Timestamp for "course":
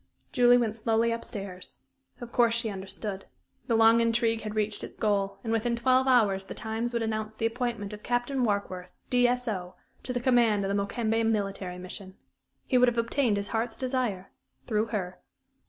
2.31-2.55